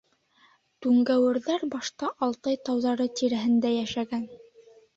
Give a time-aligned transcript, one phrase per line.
[0.85, 4.29] Түңгәүерҙәр башта Алтай тауҙары тирәһендә йәшәгән.